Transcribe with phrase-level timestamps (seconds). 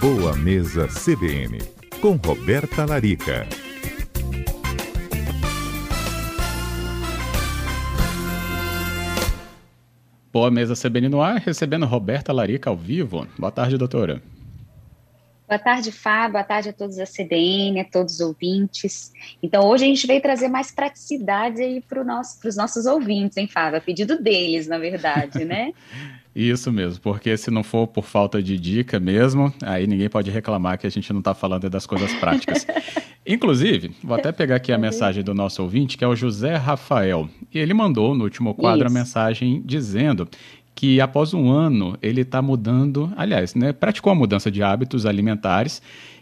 [0.00, 1.58] Boa Mesa CBN,
[2.02, 3.46] com Roberta Larica.
[10.30, 13.26] Boa Mesa CBN no ar, recebendo Roberta Larica ao vivo.
[13.38, 14.20] Boa tarde, doutora.
[15.48, 16.32] Boa tarde, Fábio.
[16.32, 19.12] Boa tarde a todos da CBN, a todos os ouvintes.
[19.40, 23.46] Então, hoje a gente veio trazer mais praticidade aí para nosso, os nossos ouvintes, hein,
[23.46, 23.78] Fábio?
[23.78, 25.72] A pedido deles, na verdade, né?
[26.34, 30.78] Isso mesmo, porque se não for por falta de dica mesmo, aí ninguém pode reclamar
[30.78, 32.66] que a gente não está falando das coisas práticas.
[33.26, 37.28] Inclusive, vou até pegar aqui a mensagem do nosso ouvinte, que é o José Rafael.
[37.52, 38.94] E ele mandou no último quadro Isso.
[38.94, 40.28] a mensagem dizendo
[40.76, 45.80] que após um ano ele está mudando, aliás, né, praticou a mudança de hábitos alimentares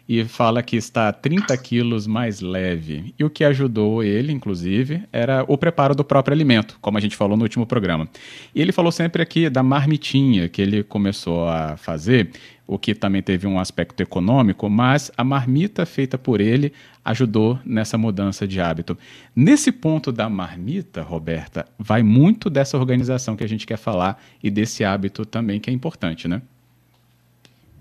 [0.08, 3.14] e fala que está 30 quilos mais leve.
[3.18, 7.16] E o que ajudou ele, inclusive, era o preparo do próprio alimento, como a gente
[7.16, 8.08] falou no último programa.
[8.54, 12.30] E ele falou sempre aqui da marmitinha que ele começou a fazer
[12.66, 16.72] o que também teve um aspecto econômico, mas a marmita feita por ele
[17.04, 18.96] ajudou nessa mudança de hábito.
[19.36, 24.50] Nesse ponto da marmita, Roberta, vai muito dessa organização que a gente quer falar e
[24.50, 26.40] desse hábito também que é importante, né?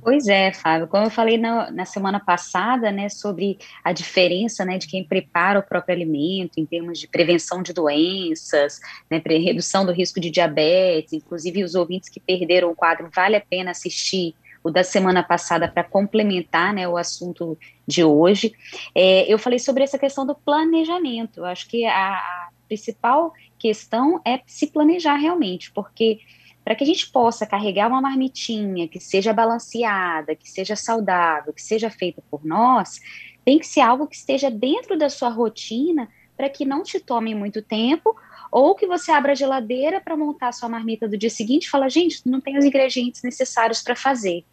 [0.03, 0.87] Pois é, Fábio.
[0.87, 5.59] Como eu falei na, na, semana passada, né, sobre a diferença, né, de quem prepara
[5.59, 11.13] o próprio alimento em termos de prevenção de doenças, né, redução do risco de diabetes,
[11.13, 15.67] inclusive os ouvintes que perderam o quadro, vale a pena assistir o da semana passada
[15.67, 18.53] para complementar né, o assunto de hoje.
[18.95, 21.41] É, eu falei sobre essa questão do planejamento.
[21.41, 26.19] Eu acho que a, a principal questão é se planejar realmente, porque
[26.63, 31.61] para que a gente possa carregar uma marmitinha que seja balanceada, que seja saudável, que
[31.61, 32.99] seja feita por nós,
[33.43, 37.35] tem que ser algo que esteja dentro da sua rotina para que não te tome
[37.35, 38.15] muito tempo
[38.51, 41.69] ou que você abra a geladeira para montar a sua marmita do dia seguinte e
[41.69, 44.45] fala, gente, não tem os ingredientes necessários para fazer.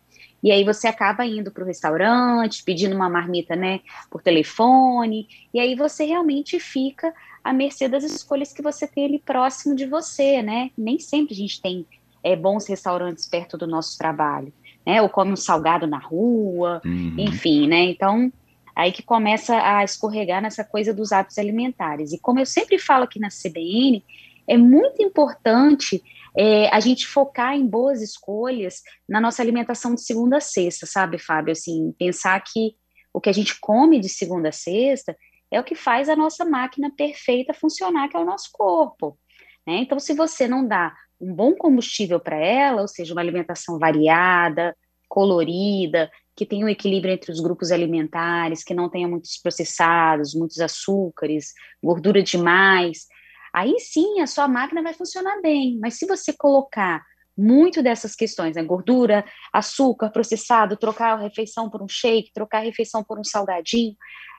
[0.42, 5.60] E aí você acaba indo para o restaurante, pedindo uma marmita, né, por telefone, e
[5.60, 7.12] aí você realmente fica
[7.44, 10.70] à mercê das escolhas que você tem ali próximo de você, né?
[10.76, 11.86] Nem sempre a gente tem
[12.22, 14.52] é, bons restaurantes perto do nosso trabalho,
[14.86, 15.00] né?
[15.02, 17.14] Ou come um salgado na rua, uhum.
[17.18, 17.82] enfim, né?
[17.84, 18.32] Então,
[18.74, 22.12] aí que começa a escorregar nessa coisa dos hábitos alimentares.
[22.12, 24.04] E como eu sempre falo aqui na CBN,
[24.46, 26.02] é muito importante
[26.36, 31.18] é, a gente focar em boas escolhas na nossa alimentação de segunda a sexta, sabe,
[31.18, 31.52] Fábio?
[31.52, 32.74] Assim, pensar que
[33.12, 35.16] o que a gente come de segunda a sexta
[35.50, 39.18] é o que faz a nossa máquina perfeita funcionar, que é o nosso corpo.
[39.66, 39.78] Né?
[39.78, 44.74] Então, se você não dá um bom combustível para ela, ou seja, uma alimentação variada,
[45.08, 50.58] colorida, que tenha um equilíbrio entre os grupos alimentares, que não tenha muitos processados, muitos
[50.60, 53.06] açúcares, gordura demais,
[53.52, 55.78] aí sim a sua máquina vai funcionar bem.
[55.80, 57.04] Mas se você colocar
[57.36, 62.64] muito dessas questões, né, gordura, açúcar, processado, trocar a refeição por um shake, trocar a
[62.64, 63.96] refeição por um salgadinho,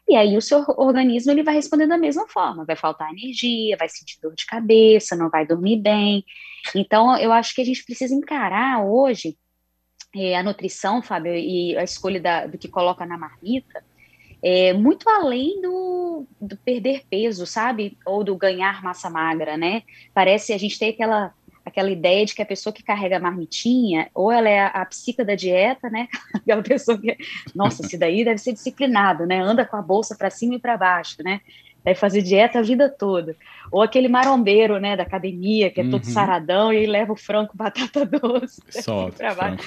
[0.07, 3.87] e aí o seu organismo ele vai responder da mesma forma, vai faltar energia, vai
[3.87, 6.25] sentir dor de cabeça, não vai dormir bem.
[6.75, 9.37] Então, eu acho que a gente precisa encarar hoje
[10.15, 13.83] é, a nutrição, Fábio, e a escolha da, do que coloca na marmita,
[14.43, 17.97] é, muito além do, do, perder peso, sabe?
[18.05, 19.83] Ou do ganhar massa magra, né?
[20.13, 21.33] Parece a gente tem aquela
[21.71, 24.85] aquela ideia de que a pessoa que carrega a marmitinha, ou ela é a, a
[24.85, 26.07] psica da dieta, né?
[26.35, 27.17] Aquela pessoa que,
[27.55, 29.39] nossa, esse daí deve ser disciplinado, né?
[29.39, 31.41] Anda com a bolsa para cima e para baixo, né?
[31.83, 33.35] Deve fazer dieta a vida toda.
[33.71, 36.11] Ou aquele marombeiro, né, da academia, que é todo uhum.
[36.11, 38.61] saradão e leva o frango batata doce.
[38.69, 39.63] Só, frango,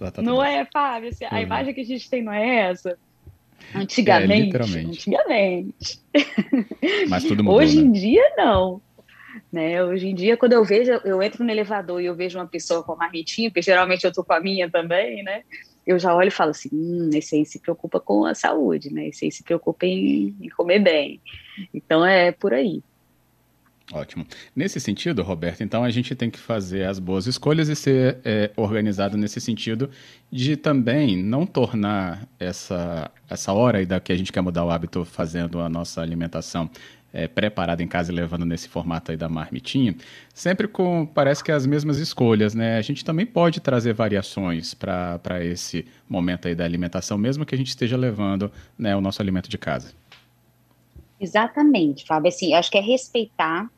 [0.00, 1.10] batata Não é, Fábio?
[1.10, 1.42] Assim, a uhum.
[1.42, 2.96] imagem que a gente tem não é essa?
[3.74, 4.56] Antigamente.
[4.56, 4.80] É.
[4.80, 6.00] Antigamente.
[7.08, 7.82] Mas tudo mudou, Hoje né?
[7.82, 8.80] em dia, não.
[9.52, 9.82] Né?
[9.82, 12.82] Hoje em dia, quando eu vejo, eu entro no elevador e eu vejo uma pessoa
[12.84, 15.42] com a marmitinha, porque geralmente eu tô com a minha também, né?
[15.84, 19.08] Eu já olho e falo assim, hum, esse aí se preocupa com a saúde, né?
[19.08, 21.20] Esse aí se preocupa em, em comer bem.
[21.74, 22.80] Então é por aí.
[23.92, 24.24] Ótimo.
[24.54, 28.50] Nesse sentido, Roberto, então a gente tem que fazer as boas escolhas e ser é,
[28.56, 29.90] organizado nesse sentido
[30.30, 34.70] de também não tornar essa, essa hora aí da que a gente quer mudar o
[34.70, 36.70] hábito fazendo a nossa alimentação
[37.12, 39.94] é, preparada em casa e levando nesse formato aí da marmitinha,
[40.32, 42.76] sempre com, parece que as mesmas escolhas, né?
[42.76, 47.58] A gente também pode trazer variações para esse momento aí da alimentação, mesmo que a
[47.58, 49.92] gente esteja levando né, o nosso alimento de casa.
[51.20, 52.28] Exatamente, Fábio.
[52.28, 53.70] Assim, acho que é respeitar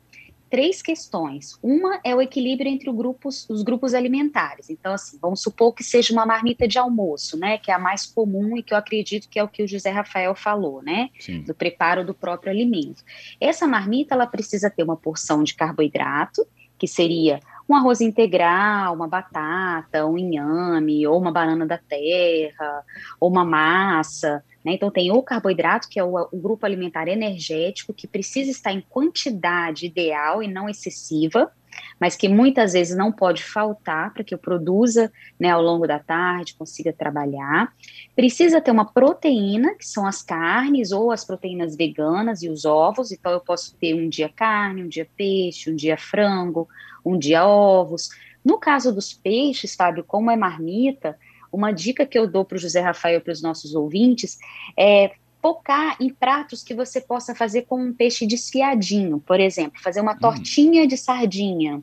[0.53, 1.57] três questões.
[1.63, 4.69] Uma é o equilíbrio entre grupos, os grupos alimentares.
[4.69, 7.57] Então, assim, vamos supor que seja uma marmita de almoço, né?
[7.57, 9.89] Que é a mais comum e que eu acredito que é o que o José
[9.89, 11.09] Rafael falou, né?
[11.19, 11.41] Sim.
[11.41, 13.03] Do preparo do próprio alimento.
[13.41, 16.45] Essa marmita, ela precisa ter uma porção de carboidrato,
[16.77, 22.83] que seria um arroz integral, uma batata, um inhame, ou uma banana da terra,
[23.19, 24.43] ou uma massa.
[24.63, 24.73] Né?
[24.73, 28.81] Então, tem o carboidrato, que é o, o, grupo alimentar energético, que precisa estar em
[28.81, 31.51] quantidade ideal e não excessiva,
[31.99, 35.99] mas que muitas vezes não pode faltar para que eu produza né, ao longo da
[35.99, 37.73] tarde, consiga trabalhar.
[38.15, 43.11] Precisa ter uma proteína, que são as carnes ou as proteínas veganas e os ovos,
[43.11, 46.67] então eu posso ter um dia carne, um dia peixe, um dia frango,
[47.03, 48.09] um dia ovos.
[48.45, 51.17] No caso dos peixes, Fábio, como é marmita,
[51.53, 54.39] uma dica que eu dou para o José Rafael para os nossos ouvintes
[54.75, 60.01] é focar em pratos que você possa fazer com um peixe desfiadinho, por exemplo, fazer
[60.01, 60.19] uma hum.
[60.19, 61.81] tortinha de sardinha,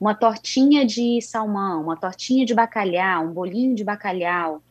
[0.00, 4.62] uma tortinha de salmão, uma tortinha de bacalhau, um bolinho de bacalhau,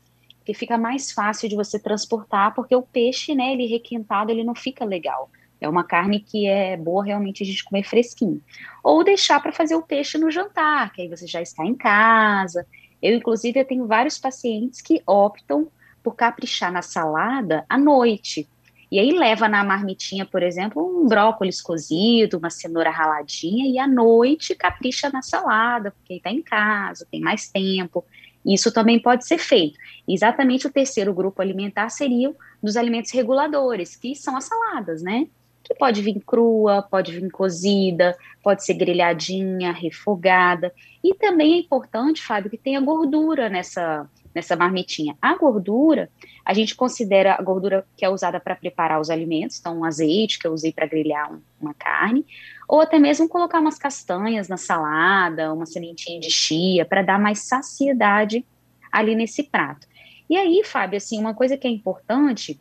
[0.44, 4.56] que fica mais fácil de você transportar, porque o peixe, né, ele requentado, ele não
[4.56, 5.30] fica legal.
[5.62, 8.42] É uma carne que é boa realmente a gente comer fresquinho.
[8.81, 12.66] Ou deixar para fazer o peixe no jantar, que aí você já está em casa.
[13.01, 15.68] Eu, inclusive, eu tenho vários pacientes que optam
[16.04, 18.48] por caprichar na salada à noite.
[18.92, 23.88] E aí leva na marmitinha, por exemplo, um brócolis cozido, uma cenoura raladinha, e à
[23.88, 28.04] noite capricha na salada, porque está em casa, tem mais tempo.
[28.44, 29.78] Isso também pode ser feito.
[30.07, 35.28] Exatamente o terceiro grupo alimentar seria dos alimentos reguladores, que são as saladas, né?
[35.69, 40.74] Que pode vir crua, pode vir cozida, pode ser grelhadinha, refogada.
[41.04, 45.16] E também é importante, Fábio, que tenha gordura nessa, nessa marmitinha.
[45.21, 46.10] A gordura,
[46.44, 50.39] a gente considera a gordura que é usada para preparar os alimentos, então um azeite
[50.39, 52.25] que eu usei para grelhar um, uma carne,
[52.68, 57.39] ou até mesmo colocar umas castanhas na salada, uma sementinha de chia, para dar mais
[57.48, 58.44] saciedade
[58.92, 59.88] ali nesse prato.
[60.27, 62.60] E aí, Fábio, assim, uma coisa que é importante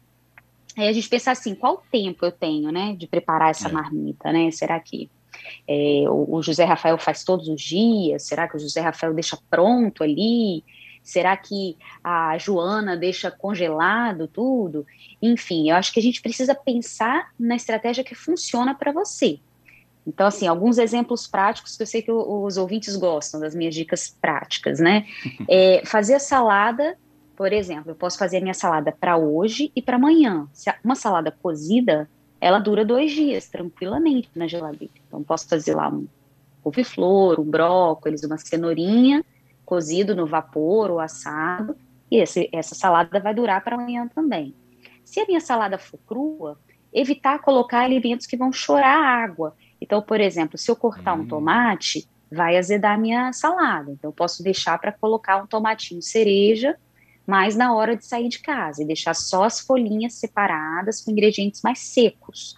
[0.79, 3.73] Aí a gente pensa assim, qual tempo eu tenho, né, de preparar essa é.
[3.73, 4.49] marmita, né?
[4.53, 5.11] Será que
[5.67, 8.23] é, o, o, José Rafael faz todos os dias?
[8.23, 10.65] Será que o José Rafael deixa pronto ali?
[11.03, 14.87] Será que a Joana deixa congelado tudo?
[15.21, 19.41] Enfim, eu acho que a gente precisa pensar na estratégia que funciona para você.
[20.07, 24.17] Então, assim, alguns exemplos práticos que eu sei que os ouvintes gostam das minhas dicas
[24.21, 25.07] práticas, né?
[25.51, 26.97] É fazer a salada
[27.39, 30.49] por exemplo, eu posso fazer a minha salada para hoje e para amanhã.
[30.83, 34.93] Uma salada cozida, ela dura dois dias tranquilamente na geladeira.
[35.07, 36.09] Então, posso fazer lá um
[36.65, 39.25] couve-flor, um brócolis, uma cenourinha
[39.65, 41.77] cozido no vapor ou assado.
[42.11, 44.53] E esse, essa salada vai durar para amanhã também.
[45.05, 46.59] Se a minha salada for crua,
[46.93, 49.55] evitar colocar alimentos que vão chorar água.
[49.81, 51.21] Então, por exemplo, se eu cortar hum.
[51.21, 53.93] um tomate, vai azedar a minha salada.
[53.93, 56.77] Então, eu posso deixar para colocar um tomatinho cereja
[57.29, 61.61] mas na hora de sair de casa e deixar só as folhinhas separadas com ingredientes
[61.61, 62.55] mais secos.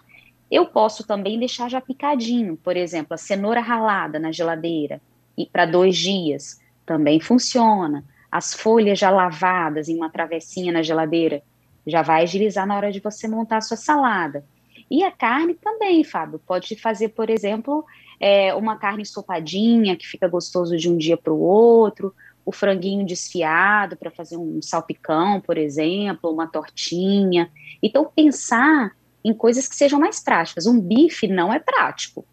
[0.48, 5.00] Eu posso também deixar já picadinho, por exemplo, a cenoura ralada na geladeira
[5.36, 8.04] e para dois dias também funciona.
[8.30, 11.42] As folhas já lavadas em uma travessinha na geladeira
[11.84, 14.44] já vai agilizar na hora de você montar a sua salada.
[14.88, 17.84] E a carne também, Fábio, pode fazer, por exemplo,
[18.20, 22.14] é, uma carne ensopadinha que fica gostoso de um dia para o outro,
[22.50, 27.48] o franguinho desfiado para fazer um salpicão, por exemplo, uma tortinha.
[27.80, 28.90] Então, pensar
[29.24, 30.66] em coisas que sejam mais práticas.
[30.66, 32.26] Um bife não é prático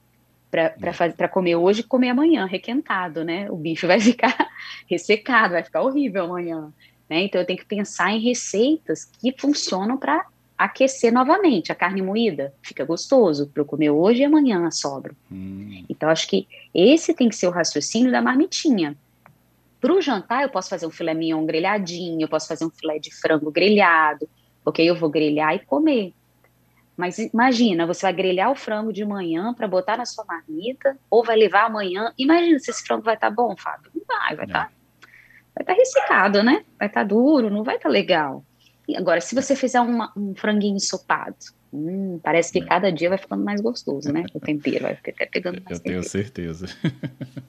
[0.49, 3.49] para comer hoje e comer amanhã, requentado, né?
[3.51, 4.35] O bife vai ficar
[4.89, 6.73] ressecado, vai ficar horrível amanhã.
[7.07, 7.23] Né?
[7.23, 10.25] Então, eu tenho que pensar em receitas que funcionam para
[10.57, 11.71] aquecer novamente.
[11.71, 15.13] A carne moída fica gostoso para eu comer hoje e amanhã sobra.
[15.31, 15.85] Hum.
[15.87, 18.97] Então, acho que esse tem que ser o raciocínio da marmitinha.
[19.79, 22.99] Para o jantar, eu posso fazer um filé mignon grelhadinho, eu posso fazer um filé
[22.99, 24.27] de frango grelhado,
[24.63, 26.13] porque eu vou grelhar e comer.
[26.95, 31.23] Mas imagina, você vai grelhar o frango de manhã para botar na sua marmita, ou
[31.23, 32.11] vai levar amanhã.
[32.17, 33.91] Imagina se esse frango vai estar tá bom, Fábio.
[33.93, 34.65] Não vai, vai estar.
[34.65, 34.71] Tá,
[35.55, 36.65] vai estar tá ressecado, né?
[36.79, 38.43] Vai estar tá duro, não vai estar tá legal.
[38.87, 41.35] E agora, se você fizer uma, um franguinho ensopado,
[41.73, 42.65] Hum, parece que é.
[42.65, 44.23] cada dia vai ficando mais gostoso, né?
[44.33, 46.67] O tempero vai até pegando mais Eu tenho certeza.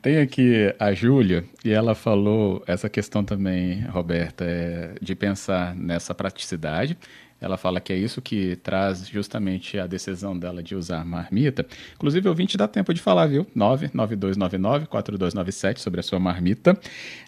[0.00, 6.14] Tem aqui a Júlia, e ela falou essa questão também, Roberta, é de pensar nessa
[6.14, 6.96] praticidade
[7.40, 11.64] ela fala que é isso que traz justamente a decisão dela de usar marmita.
[11.94, 13.46] Inclusive, ouvinte dá tempo de falar, viu?
[13.56, 16.76] 99299-4297 sobre a sua marmita.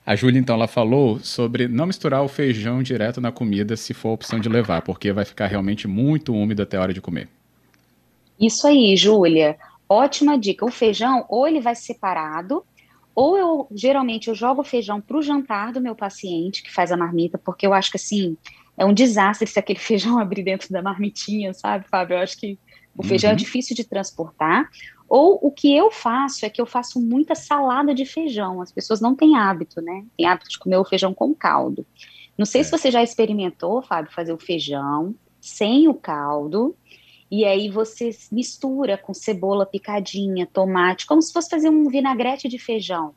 [0.05, 4.09] A Júlia, então, ela falou sobre não misturar o feijão direto na comida se for
[4.09, 7.29] a opção de levar, porque vai ficar realmente muito úmido até a hora de comer.
[8.39, 9.57] Isso aí, Júlia.
[9.93, 10.65] Ótima dica.
[10.65, 12.65] O feijão, ou ele vai separado,
[13.13, 16.93] ou eu geralmente eu jogo o feijão para o jantar do meu paciente que faz
[16.93, 18.37] a marmita, porque eu acho que assim
[18.79, 22.15] é um desastre se aquele feijão abrir dentro da marmitinha, sabe, Fábio?
[22.15, 22.57] Eu acho que
[22.97, 23.37] O feijão é uhum.
[23.37, 24.71] é difícil de transportar.
[25.09, 28.63] Ou o que eu faço é que eu faço muita salada de feijão.
[28.63, 30.05] As pessoas não têm hábito, né?
[30.17, 31.85] Tem hábito de comer o feijão com caldo.
[32.39, 32.65] Não sei é.
[32.65, 36.77] se você já experimentou, Fábio, fazer o feijão sem o caldo.
[37.31, 42.59] E aí você mistura com cebola picadinha, tomate, como se fosse fazer um vinagrete de
[42.59, 43.15] feijão.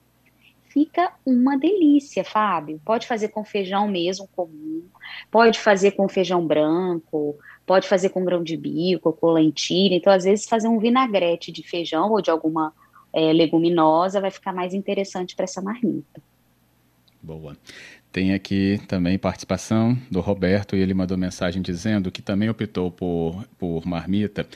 [0.69, 2.81] Fica uma delícia, Fábio.
[2.83, 4.83] Pode fazer com feijão mesmo comum,
[5.29, 9.95] pode fazer com feijão branco, pode fazer com grão de bico, com lentilha.
[9.95, 12.73] Então, às vezes, fazer um vinagrete de feijão ou de alguma
[13.13, 16.21] é, leguminosa vai ficar mais interessante para essa marmita.
[17.21, 17.55] Boa.
[18.13, 23.43] Tem aqui também participação do Roberto e ele mandou mensagem dizendo que também optou por,
[23.57, 24.47] por marmita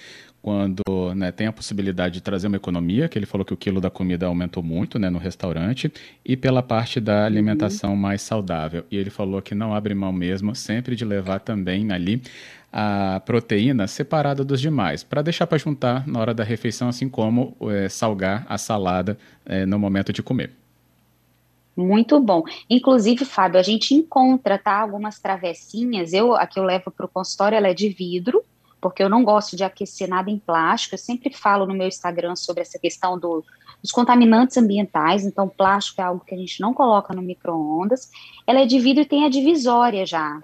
[0.43, 0.83] quando
[1.15, 3.89] né, tem a possibilidade de trazer uma economia, que ele falou que o quilo da
[3.89, 5.91] comida aumentou muito né, no restaurante,
[6.23, 7.95] e pela parte da alimentação uhum.
[7.97, 8.85] mais saudável.
[8.91, 12.21] E ele falou que não abre mão mesmo, sempre de levar também ali
[12.71, 17.57] a proteína separada dos demais, para deixar para juntar na hora da refeição, assim como
[17.71, 20.51] é, salgar a salada é, no momento de comer.
[21.77, 22.41] Muito bom.
[22.67, 26.11] Inclusive, Fábio, a gente encontra, tá, algumas travessinhas.
[26.11, 28.43] Eu, a que eu levo para o consultório, ela é de vidro,
[28.81, 30.95] porque eu não gosto de aquecer nada em plástico.
[30.95, 33.45] Eu sempre falo no meu Instagram sobre essa questão do,
[33.79, 35.23] dos contaminantes ambientais.
[35.23, 38.09] Então, plástico é algo que a gente não coloca no micro-ondas.
[38.47, 40.41] Ela é de vidro e tem a divisória já.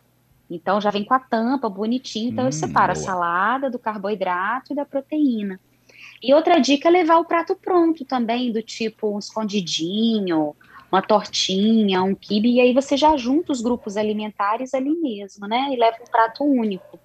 [0.52, 2.32] Então, já vem com a tampa bonitinho.
[2.32, 3.04] Então, hum, eu separo boa.
[3.04, 5.60] a salada do carboidrato e da proteína.
[6.22, 10.56] E outra dica é levar o prato pronto também, do tipo um escondidinho,
[10.94, 15.70] uma tortinha, um quibe, e aí você já junta os grupos alimentares ali mesmo, né?
[15.72, 17.00] E leva um prato único.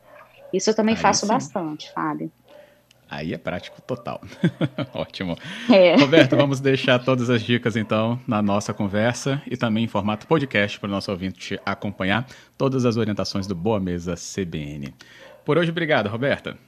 [0.53, 1.33] Isso eu também aí faço sim.
[1.33, 2.31] bastante, Fábio.
[3.11, 4.21] Aí é prático total.
[4.93, 5.39] Ótimo.
[5.71, 5.97] É.
[5.97, 10.79] Roberto, vamos deixar todas as dicas então na nossa conversa e também em formato podcast
[10.79, 12.27] para o nosso ouvinte acompanhar
[12.59, 14.93] todas as orientações do Boa Mesa CBN.
[15.47, 16.59] Por hoje, obrigado, Roberta.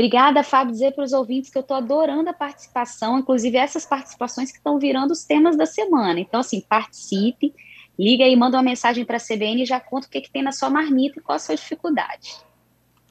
[0.00, 4.50] Obrigada, Fábio, dizer para os ouvintes que eu estou adorando a participação, inclusive essas participações
[4.50, 6.18] que estão virando os temas da semana.
[6.18, 7.54] Então, assim, participe,
[7.98, 10.42] liga aí, manda uma mensagem para a CBN e já conta o que, que tem
[10.42, 12.34] na sua marmita e qual a sua dificuldade.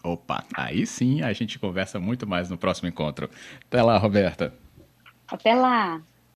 [0.03, 3.29] Opa, aí sim a gente conversa muito mais no próximo encontro.
[3.67, 4.51] Até lá, Roberta.
[5.27, 6.01] Até lá.